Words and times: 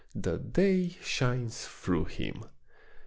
The 0.15 0.39
day 0.39 0.97
shines 1.03 1.67
through 1.67 2.05
him. 2.05 2.45